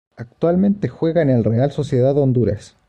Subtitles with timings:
[0.17, 2.75] Actualmente juega en el Real Sociedad de Honduras.